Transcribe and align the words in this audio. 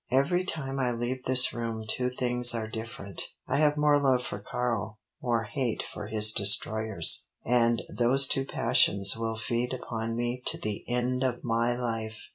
Every 0.09 0.43
time 0.45 0.79
I 0.79 0.93
leave 0.93 1.25
this 1.25 1.53
room 1.53 1.85
two 1.87 2.09
things 2.09 2.55
are 2.55 2.67
different. 2.67 3.21
I 3.47 3.57
have 3.57 3.77
more 3.77 4.01
love 4.01 4.23
for 4.25 4.39
Karl 4.39 4.97
more 5.21 5.43
hate 5.43 5.83
for 5.83 6.07
his 6.07 6.31
destroyers. 6.31 7.27
And 7.45 7.83
those 7.87 8.25
two 8.25 8.45
passions 8.45 9.15
will 9.15 9.35
feed 9.35 9.73
upon 9.75 10.15
me 10.15 10.41
to 10.47 10.57
the 10.57 10.83
end 10.87 11.21
of 11.21 11.43
my 11.43 11.77
life!" 11.77 12.19